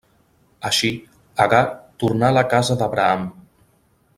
[0.69, 0.89] Així,
[1.45, 1.61] Agar
[2.05, 3.29] tornà a la casa d'Abraham.